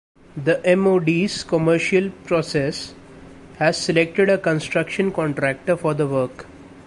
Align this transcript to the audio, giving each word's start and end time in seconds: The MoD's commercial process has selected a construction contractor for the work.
The 0.35 0.55
MoD's 0.75 1.43
commercial 1.43 2.09
process 2.25 2.95
has 3.59 3.77
selected 3.77 4.29
a 4.29 4.39
construction 4.39 5.11
contractor 5.11 5.77
for 5.77 5.93
the 5.93 6.07
work. 6.07 6.47